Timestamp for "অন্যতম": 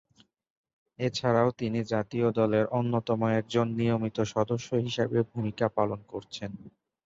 2.79-3.19